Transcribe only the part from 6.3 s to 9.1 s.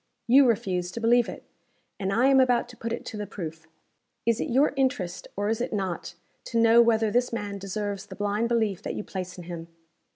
to know whether this man deserves the blind belief that you